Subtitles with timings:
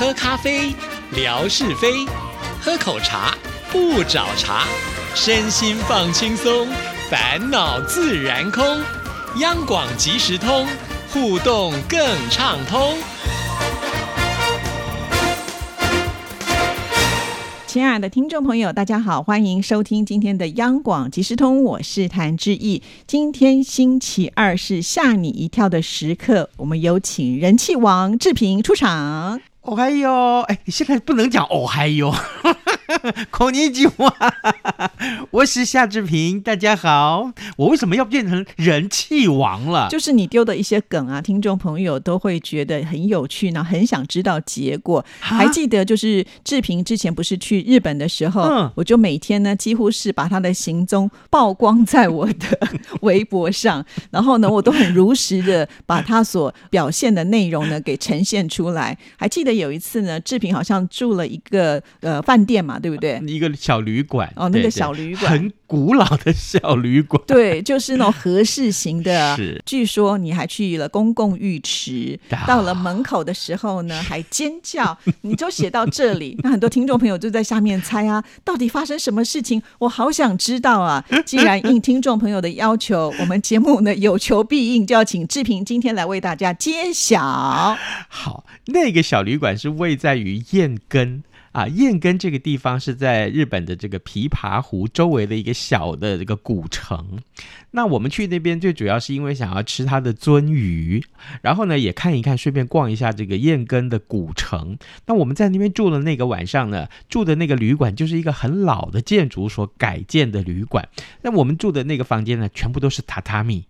[0.00, 0.74] 喝咖啡，
[1.14, 2.08] 聊是非；
[2.58, 3.36] 喝口茶，
[3.70, 4.64] 不找茬。
[5.14, 6.66] 身心放轻松，
[7.10, 8.64] 烦恼自然空。
[9.40, 10.66] 央广即时通，
[11.12, 12.00] 互动更
[12.30, 12.96] 畅通。
[17.66, 22.82] 亲爱的听众朋友，大家好，欢迎收听今天的央广即时通，我是谭志毅。
[23.06, 29.42] 今天星期二是吓你一跳的时刻，我们有请人气王志平出场。
[29.62, 32.14] 哦嗨哟，哎，你现在不能讲哦嗨哟。
[33.30, 34.12] 口尼基哇，
[35.30, 37.30] 我是夏志平，大家好。
[37.56, 39.88] 我为什么要变成人气王了？
[39.88, 45.04] 就是你丢的一些梗啊，听众朋友都会觉得很有趣呢，很想知道结果。
[45.20, 52.58] 还记得就是志平之前不是去日本的时候，嗯，我就每天呢几乎是把他的行踪曝光在我的
[53.02, 58.98] 微博上， 然后呢，我都很如实的把他所表现的内容呢给呈现出来。
[59.16, 62.78] 还记得有一次呢，志平好像住了一个呃饭店嘛。
[62.80, 63.20] 对不对？
[63.28, 69.36] 一个小旅馆哦，那个小旅馆很古老的小旅馆，对，就是那种合适型的。
[69.36, 74.96] 是，据说你还去了公共浴池，到了门口的时候呢，还尖叫。
[75.22, 79.62] 你就写到这里， 那很多听众朋友就在下面猜啊，到底发生什么事情？
[79.78, 81.04] 我好想知道啊！
[81.24, 87.20] 既然应听众朋友的要求，我们节目呢有求必应，就要请志平今天来为大家揭晓。
[88.08, 91.22] 好，那个小旅馆是位在于燕根。
[91.52, 97.18] 啊，燕根这个地方是在日本的这个琵琶湖周围的一个小的这个古城。
[97.72, 101.04] 那我们去那边最主要是因为想要吃它的鳟鱼，
[101.42, 104.78] 然后呢也看一看，顺便逛一下这个燕根的古城。
[105.06, 110.88] 那我们在那边住的那个晚上呢，住的那个旅馆就是一个很老的建筑所改建的旅馆。
[111.22, 113.64] 那我们住的那个房间呢，全部都是榻榻米。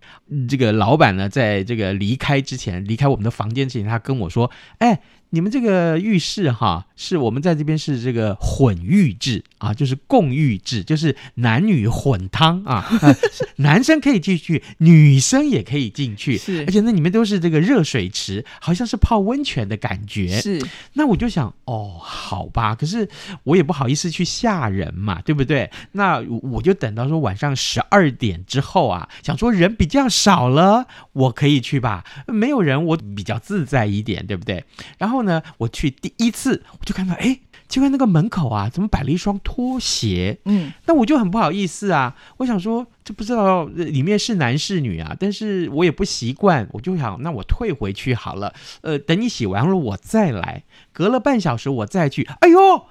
[0.47, 5.01] 这个老板呢，在这个离开之前，离开我们的房间之前，他跟我说：“哎。”
[5.33, 12.85] 你们这个浴室哈，是我们在这边是这个混浴制啊，就是共浴制，就是男女混汤啊，
[13.55, 20.61] 男生可以进去，女生也可以进去，是，而且那里面都是这个热水池，好像是泡温泉的感觉，是。
[20.93, 23.07] 那我就想，哦，好吧，可是
[23.43, 25.71] 我也不好意思去吓人嘛，对不对？
[25.93, 34.65] 那我就等到说晚上十二点之后啊，想说人比较少了，我可以去吧，没有人我比较自在一点，对不对？
[34.97, 35.20] 然后。
[35.23, 40.39] 呢，我去第一次，我就看到，哎，奇怪，那个门口啊，怎么摆了一双拖鞋？
[40.45, 52.85] 嗯，那我就很不好意思啊，我想说，这不知道里面是男是女啊，但是我也不习惯，我就想，那我退回去好了，呃，等你洗完了我再来，隔了半小时我再去，哎呦。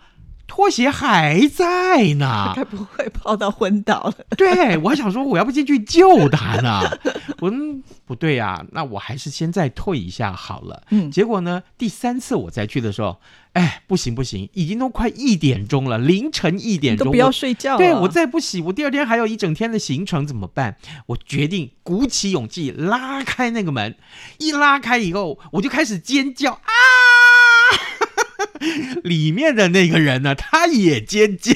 [0.51, 4.15] 拖鞋还在呢， 该不会泡到昏倒了？
[4.37, 6.81] 对我还想说，我要不进去救他呢？
[7.39, 7.53] 我
[8.05, 10.83] 不对呀，那我还是先再退一下好了。
[10.91, 13.21] 嗯，结果呢，第三次我再去的时候，
[13.53, 17.79] 哎，不行不行，已经都快一点钟了，凌晨一点钟，都不要睡觉。
[17.79, 20.77] 对我再不洗，我第二天还有一整天的行程怎么办？
[21.07, 23.95] 我决定鼓起勇气拉开那个门，
[24.39, 26.73] 一拉开以后，我就开始尖叫啊！
[29.03, 31.53] 里面的那个人呢，他也尖叫。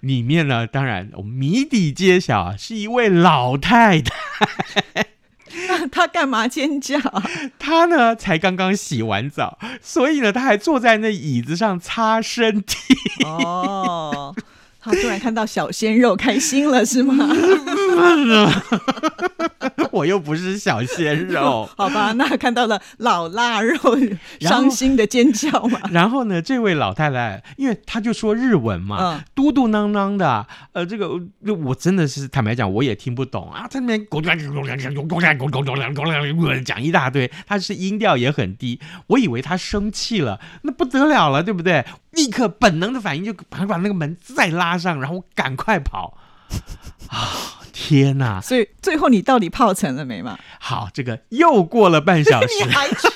[0.00, 4.14] 里面呢，当然谜底揭晓，是一位老太太。
[5.66, 6.98] 那他干嘛尖叫？
[7.58, 12.76] 他呢，才刚刚洗完澡，所以呢，他还坐在那椅子上擦身体。
[13.24, 14.34] 哦。
[14.80, 17.28] 他突然看到小鲜肉，开心了是吗？
[19.90, 22.12] 我又不是小鲜肉， 好吧？
[22.12, 23.76] 那看到了老腊肉，
[24.40, 25.80] 伤心的尖叫嘛。
[25.90, 31.10] 然后呢，这位老太太，因为她就说日文嘛，嘟嘟囔囔的，呃，这个
[31.64, 33.66] 我真的是坦白讲，我也听不懂啊。
[33.68, 34.06] 在那边
[36.64, 38.78] 讲一大堆，她是音调也很低，
[39.08, 41.84] 我以为她生气了，那不得了了，对不对？
[42.12, 46.18] 立刻本能的反应就把把那个门再拉上，然后赶快跑
[47.08, 47.54] 啊！
[47.72, 48.40] 天哪！
[48.40, 50.36] 所以最后你到底泡成了没嘛？
[50.58, 53.08] 好，这个又过了半小时，你还去？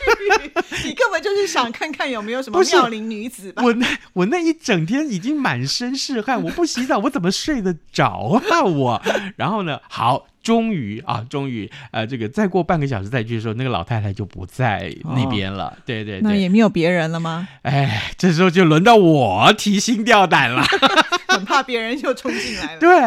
[0.85, 3.62] 你根本就是想看看有没有什么 妙龄女子吧？
[3.65, 8.62] 我那我那一整天已经满身是汗，我不洗澡我怎么睡得着啊？
[8.62, 9.03] 我
[9.37, 9.81] 然后呢？
[9.88, 10.27] 好。
[10.43, 15.79] 终于啊，终于，呃，这个再过半个小时再去的时候，那个老太太就不在那边了。
[15.87, 17.47] 对对，那也没有别人了吗？
[17.62, 20.65] 哎，这时候就轮到我提心吊胆了。
[21.32, 22.79] 很怕别人又冲进来了。
[22.81, 23.00] 对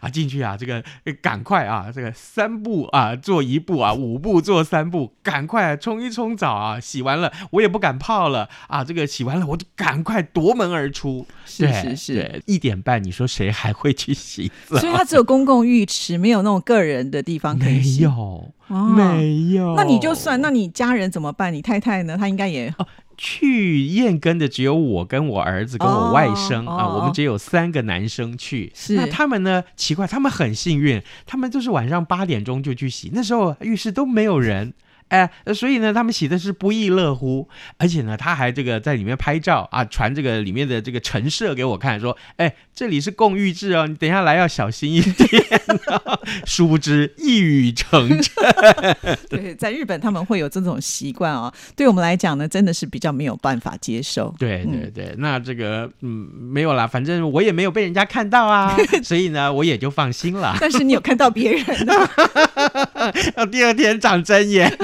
[0.00, 0.82] 啊，进去啊，这个
[1.20, 11.26] 赶快啊，这个三步啊做一步啊，五步做三步，赶快冲一冲澡啊，洗完了我也不敢泡了啊，这个洗完了我就赶快夺门而出。
[11.44, 14.78] 是是是，一点半，你说谁还会去洗澡？
[14.78, 18.00] 所以它只有公共浴池，没有那种个人的地方可以洗。
[18.00, 19.74] 没有，没有。
[19.74, 21.52] 那你就算，那你家人怎么办？
[21.52, 22.16] 你太太呢？
[22.16, 22.86] 她应该也哦。
[23.24, 28.72] 去验根的只有我跟我儿子跟我外甥啊，我们只有三个男生去。
[28.74, 29.62] 是那他们呢？
[29.76, 34.74] 奇怪，他们很幸运，他们就是晚上八点钟就去洗，那时候浴室都没有人。
[35.12, 45.44] 哎，所以呢，他们写的是不亦乐乎，而且呢，他还这个在里面拍照啊，传这个里面的这个陈设给我看，说，哎，这里是共浴制哦，你等下来要小心一点。
[46.46, 48.26] 殊不知一语成谶。
[49.28, 54.34] 对，在日本他们会有这种习惯哦，对我们来讲呢，真的是比较没有办法接受。
[54.38, 56.08] 对对对，那这个嗯
[56.40, 58.74] 没有啦，反正我也没有被人家看到啊，
[59.04, 60.56] 所以呢，我也就放心了。
[60.58, 62.08] 但是你有看到别人，要
[63.50, 64.76] 第二天长真眼。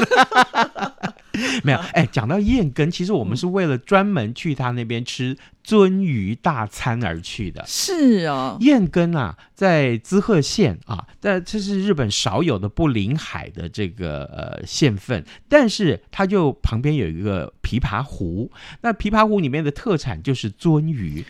[1.63, 7.63] 没有，哎，讲到燕根，其实我们是为了专门去他那边吃鳟鱼大餐而去的。
[7.65, 18.51] 是哦，燕根啊，在滋贺县啊，但这是日本少有的不临海的这个呃县份，但是它就旁边有一个琵琶湖，
[18.81, 21.25] 那琵琶湖里面的特产就是鳟鱼。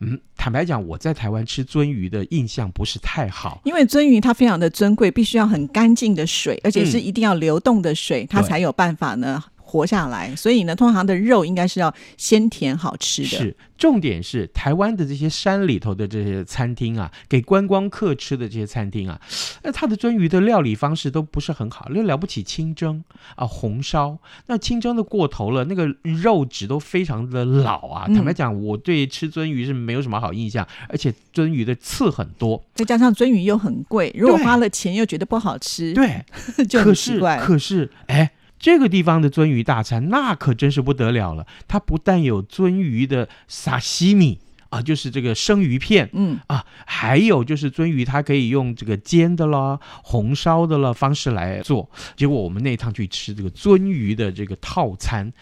[0.00, 9.42] 嗯，坦白讲，我在台湾吃鳟鱼的印象不是太好，因为鳟鱼它非常的珍贵，必须要很干净的水，而且是一定要流动的水，它才有办法呢。
[9.68, 13.28] 活下来，所以呢，通常的肉应该是要鲜甜好吃的。
[13.28, 19.20] 是，重点是台湾的这些山里头的这些餐厅啊，给观光客吃的这些餐厅啊，
[19.62, 23.04] 那它的鳟鱼的料理方式都不是很好，又了不起清蒸
[23.36, 24.16] 啊、红烧，
[24.46, 28.06] 那清蒸的过头了，那个肉质都非常的老啊。
[28.06, 36.24] 坦白讲，我对吃鳟鱼是没有什么好印象，而且鳟鱼的刺很多，再加上鳟鱼又很贵，如果花了钱又觉得不好吃，对，
[36.66, 37.38] 就很奇怪。
[37.38, 38.30] 可是，哎。
[38.58, 41.46] 这个地方的鳟鱼大餐，那可真是不得了了。
[41.66, 44.40] 它不但有鳟鱼的沙西米。
[44.70, 51.90] 啊，就是这个生鱼片，嗯啊，还有就是鳟鱼，它可以用这个煎的啦、红烧的啦方式来做。
[52.16, 55.32] 结果我们那一趟去吃这个鳟鱼的这个套餐，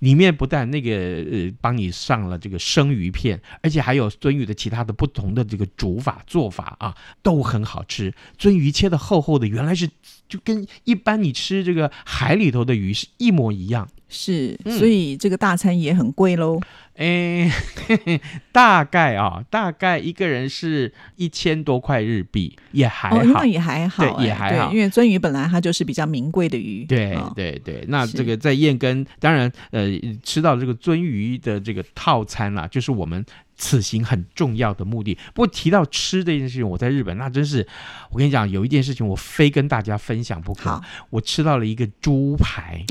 [0.00, 8.12] 里面不但那个呃帮你上了这个生鱼片，而且还有鳟鱼的其他的不同的这个煮法做法啊，都很好吃。
[8.38, 9.88] 鳟鱼切的厚厚的，原来是
[10.28, 13.88] 就跟一般你吃这个海里头的鱼是一模一样。
[14.08, 16.60] 是，所以这个大餐也很贵喽。
[16.94, 17.50] 哎，
[18.52, 24.72] 大概啊，大概一个人是一千多块日币，也还好，那也还好，对，也还好。
[24.72, 26.84] 因为鳟鱼本来它就是比较名贵的鱼。
[26.84, 29.88] 对对对，那这个在燕根，当然呃，
[30.22, 33.24] 吃到这个鳟鱼的这个套餐啦，就是我们
[33.56, 35.18] 此行很重要的目的。
[35.34, 37.66] 不过提到吃这件事情，我在日本那真是，
[38.12, 40.80] 我跟你讲，有一件事情我非跟大家分享不可。
[41.10, 42.84] 我吃到了一个猪排。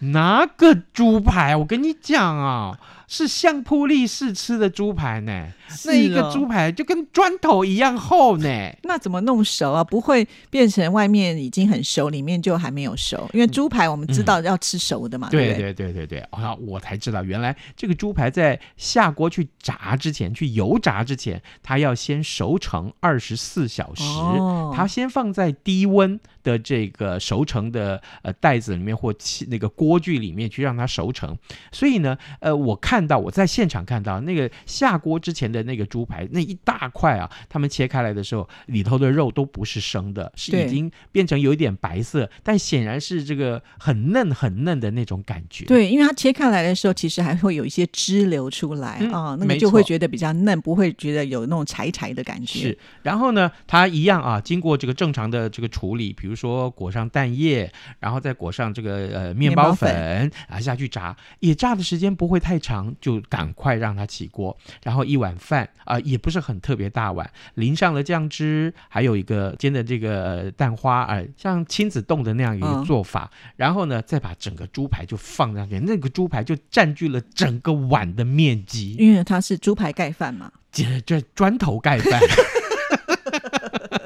[0.00, 1.56] 哪个猪排？
[1.56, 5.48] 我跟你讲啊，是相扑力士吃的猪排呢。
[5.84, 8.48] 那一个猪排就跟砖头一样厚呢。
[8.82, 9.82] 那怎么弄熟啊？
[9.82, 13.28] 不会变成外面已经很熟，里面就还没有熟？
[13.32, 15.28] 因为猪排我们知道要吃熟的嘛。
[15.30, 24.02] 对对对对对，啊，我才知道原来这个猪排在下锅去炸之前，去油炸之前，它要先熟成二十四小时。
[24.04, 24.72] 哦。
[24.76, 29.14] 它先放在低温的这个熟成的呃袋子里面或
[29.48, 29.66] 那个。
[29.78, 31.38] 锅具里面去让它熟成，
[31.70, 45.64] 所以呢，呃，我看到我在现场看到那个下锅之前的那个猪排那一大块啊，他们切开来的时候，里头的肉都不是生的，是已经变成有一点白色，但显然是这个很嫩很嫩的那种感觉。
[45.64, 52.58] 对，因为它切开来的时候，其实还会有一些汁流出来啊，那个就会觉得比较嫩，不会觉得有那种柴柴的感觉。
[52.58, 59.74] 是，然后呢，它一样啊，经过这个正常的这个处理，比如说裹上蛋液，然后再裹上这个呃面包。
[59.78, 64.56] 粉啊下去炸，也炸的时间不会太长，就赶快让它起锅。
[64.82, 73.30] 然后一碗饭啊，也不是很特别大碗，淋上了酱汁，还有一个煎的这个蛋花啊，像亲子冻的那样一个做法。
[73.56, 82.20] 然后呢，再把整个猪排就放上去，那个猪排就占据了整个碗的面积，因为它是猪排盖饭嘛， 这这砖头盖饭。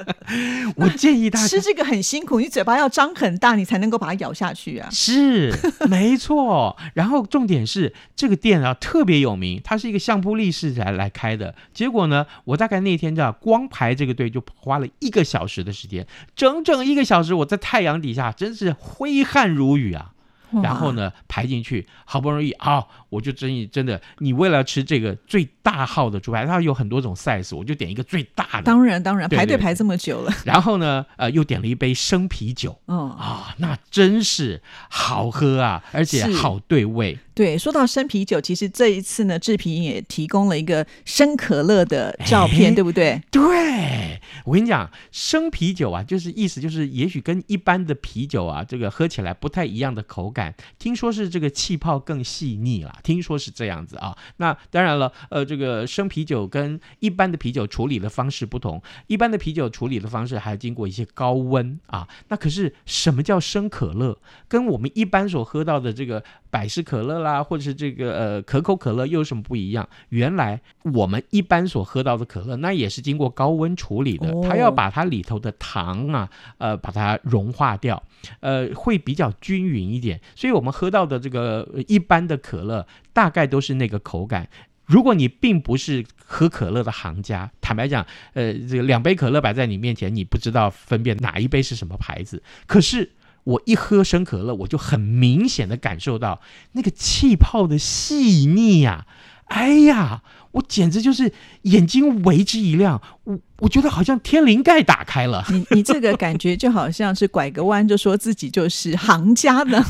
[0.75, 4.89] 我建议他吃这个很辛苦，你嘴巴要张很大，你才能够把它咬下去啊。
[4.91, 5.53] 是，
[5.89, 6.77] 没错。
[6.93, 11.53] 然后重点是这个店啊特别有名，它是一个相扑力士来来开的。
[11.73, 20.12] 结果呢，我大概那天这样光排这个队就花了一个小时的时间，整整一个小时，我在太阳底下真是挥汗如雨啊。
[20.61, 28.63] 然后呢排进去，好不容易啊，我就真真的，你为了吃这个最大号的猪排，它有很多种 size，我就点一个最大的。
[28.63, 30.33] 当然当然，排队排这么久了。
[30.45, 32.79] 然后呢，呃，又点了一杯生啤酒。
[32.87, 37.17] 嗯啊，那真是好喝啊，而且好对味。
[37.35, 43.19] 对，说到生啤酒，其实这一次呢，志平也提供了一个生可乐的照片，对不对？
[43.31, 50.53] 对，我跟你讲，生啤酒啊，就是意思就是，也许跟一般的啤酒啊，这个喝起来不太一样的口感。
[50.77, 54.15] 听说是这个气泡更细腻啦，听说是这样子啊。
[54.37, 62.07] 那当然了，呃，这个生啤酒跟一般的啤酒处理的方式不同，一般的啤酒处理的方式还经过一些高温啊。
[62.27, 64.19] 那可是什么叫生可乐？
[64.47, 67.22] 跟我们一般所喝到的这个百事可乐。
[67.23, 69.87] 啦，或者是这个呃可口可乐又有什么不一样？
[70.09, 70.61] 原来
[70.93, 78.03] 我们一般所喝到的可乐，那也是经过高温处理的，它要把它里头的糖啊，呃，把它融化掉，
[78.41, 80.21] 呃，会比较均匀一点。
[80.35, 84.47] 所以我们喝到的这个一般的可乐，大概都是那个口感。
[84.85, 92.43] 如果你并不是喝可乐的行家，坦白讲，呃，这个两杯可乐摆在你面前，你不知道分辨哪一杯是什么牌子。
[92.67, 93.11] 可是。
[93.43, 96.41] 我一喝生可乐，我就很明显的感受到
[96.73, 99.05] 那个气泡的细腻呀！
[99.45, 100.23] 哎呀，
[100.53, 101.31] 我简直就是
[101.63, 102.99] 眼睛为之一亮。
[103.25, 109.81] 我我觉得好像天灵盖打开了，你你这个感觉就好像是拐个弯就说自己就是行家的，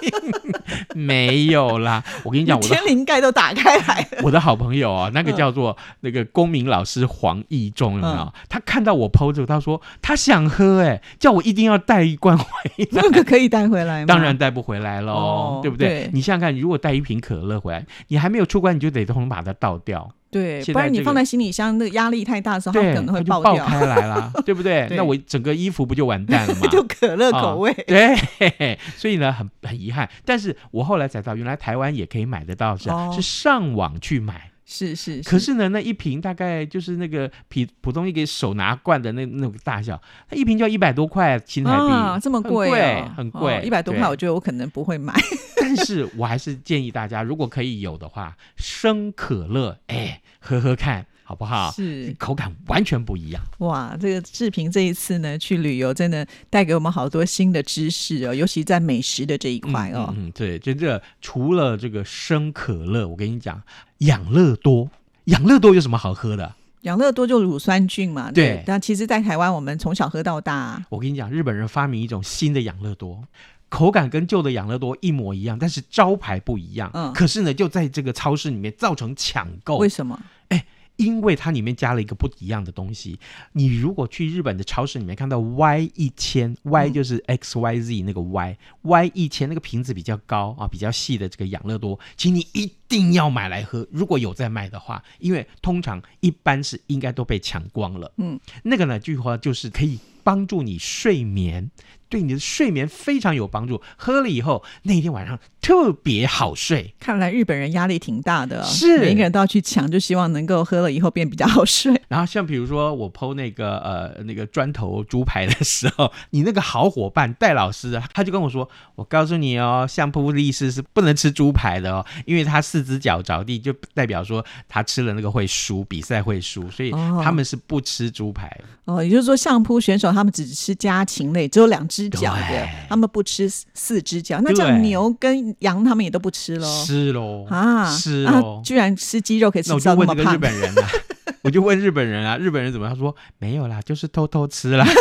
[0.96, 2.02] 没有啦。
[2.24, 4.18] 我跟你讲，我天灵盖都打开来了。
[4.24, 8.32] 我的好朋友啊，那个叫做那个公民老师黄义忠，有没有？
[8.48, 12.46] 他看到我 PO 着，他说他想喝，哎，叫我一定要带一罐回
[12.78, 12.86] 来。
[12.92, 14.06] 那个可以带回来吗？
[14.06, 16.08] 当然带不回来喽，对不对？
[16.14, 20.08] 你想想看，如果带一瓶可乐回来，你还没有出关，你就得通把它倒掉。
[20.30, 24.86] 对，不然你放在行李箱，那个压力太大的时候，它可能会爆掉开来了， 对不对？
[24.90, 26.66] 那我整个衣服不就完蛋了吗？
[26.70, 27.72] 就可乐口味。
[27.86, 30.06] 对， 所以呢，很很遗憾。
[30.26, 34.50] 但是我后来才知道，原来台湾也可以买得到，是是上网去买。
[34.68, 35.22] 是是。
[35.22, 45.14] 可是呢，那一瓶大概就是那个普普通一个手拿罐的那那种大小，它一瓶就要一百多块新台币，这么贵，很贵，一百多块，我觉得我可能不会买。
[45.56, 50.20] 但是我还是建议大家，如果可以有的话，生可乐，哎。
[50.40, 51.70] 喝喝看好不好？
[51.72, 53.42] 是口感完全不一样。
[53.58, 60.14] 哇，这个志平这一次呢去旅游，真的带给我们好多新的知识哦，尤其在美食的这一块哦。
[60.16, 63.62] 嗯，对，就这除了这个生可乐，我跟你讲，
[63.98, 64.88] 养乐多，
[65.24, 66.54] 养乐多有什么好喝的？
[66.82, 68.32] 养乐多就乳酸菌嘛。
[68.32, 68.62] 对。
[68.64, 70.82] 但其实，在台湾我们从小喝到大。
[70.88, 73.22] 我跟你讲，日本人发明一种新的养乐多。
[73.68, 76.90] 口感跟旧的养乐多一模一样，但是招牌不一样。
[76.94, 79.76] 嗯，可是呢，就在这个超市里面造成抢购。
[79.76, 80.18] 为什么？
[80.48, 80.64] 哎，
[80.98, 83.18] 因为它里面加了一个不一样的东西。
[83.52, 93.86] 你如果去日本的超市里面看到 Y 一千，Y 就是 X Y Z 那个 Y，Y 一千那个瓶子比较高啊，比较细的这个养乐多，请你一定要买来喝。
[93.90, 98.12] 如果有在卖的话，因为通常一般是应该都被抢光了。
[98.18, 101.70] 嗯，那个呢，句话就是可以帮助你睡眠。
[102.08, 106.94] 对你的睡眠非常有帮助，喝了以后那天晚上特别好睡。
[106.98, 112.00] 看来日本人压力挺大的，是每个人都要去抢，就希望能够喝了以后变比较好睡。
[112.08, 126.90] 然后像比如说我剖那个呃那个砖头猪排的时候，你那个好伙伴戴老师他就跟我说：“我告诉你哦，相扑力士是不能吃猪排的哦，因为他四只脚着地，就代表说他吃了那个会输，比赛会输，所以
[127.22, 128.50] 他们是不吃猪排。”
[128.86, 131.97] 哦，也就是说相扑选手他们只吃家禽类，只有两只。
[132.06, 136.84] 只脚的，他们不吃四只脚，那这样牛跟羊他们也都不吃喽？
[136.84, 138.60] 吃喽啊，吃喽！
[138.62, 140.34] 居然吃鸡肉可以吃到那么胖？
[140.34, 140.88] 日本人啊，
[141.42, 142.86] 我就问日本人啊，日本人怎么？
[142.86, 144.86] 他说没有啦，就是偷偷吃啦。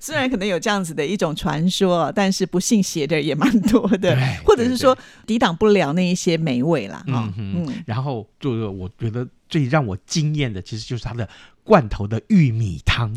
[0.00, 7.02] 虽然可能有这样子的一种传说，但是不信邪的也蛮多的， 或者是说抵挡不了那一些美味啦。
[7.08, 7.82] 嗯嗯。
[7.84, 11.28] 然后就是我觉得最让我惊艳的，其实就是它的
[11.64, 13.12] 罐头的玉米汤。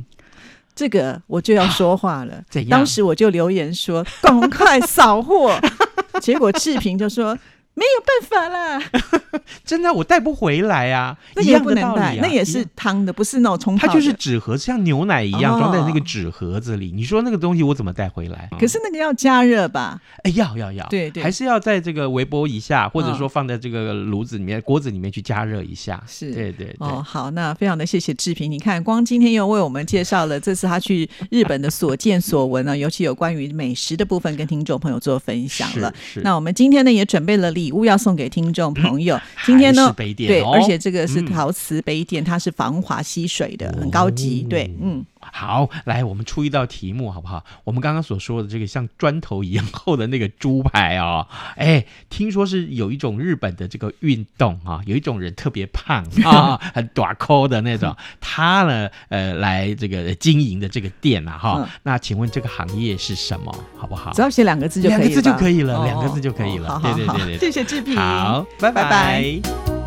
[0.79, 2.41] 这个我就要说话了。
[2.71, 5.53] 当时我就留言说：“赶快扫货。”
[6.21, 7.37] 结果志平就说。
[7.79, 16.91] 没有办法啦， 真的我带不回来啊，那也不能带，那也是汤的，不是那种冲它就是纸盒，像牛奶一样装在那个纸盒子里。
[16.93, 18.49] 你说那个东西我怎么带回来？
[18.59, 19.97] 可是那个要加热吧？
[20.23, 26.03] 哎，要要要，对对，还是要在这个微波一下，或者说放在这个炉子里面、锅子里面去加热一下。
[26.05, 28.51] 是，对对哦，好，那非常的谢谢志平。
[28.51, 35.93] 你看，光今天又为我们介绍了这次他去日本的所见所闻呢，尤其有关于美食的部分，跟听众朋友做分享了。
[36.23, 37.68] 那我们今天呢也准备了礼。
[37.69, 44.41] 礼物要送给听众朋友，今天呢，对，而且这个是陶瓷杯垫，它是防滑吸水的，很高级。
[44.49, 45.05] 对，嗯。
[45.19, 47.43] 好，来，我们出一道题目好不好？
[47.63, 63.53] 我们刚刚所说的这个像砖头一样厚的那个猪排哦， 哎，听说是有一种日本的这个运动啊，有一种人特别胖啊， 很短扣的那种， 他呢，呃，来这个经营的这个店啊，哈，那请问这个行业是什么？
[63.77, 64.11] 好不好？
[64.13, 66.79] 只要写两个字就可以，两个字就可以了，两个字就可以了。
[66.83, 69.78] 对对对对，谢谢志平，好，拜拜拜。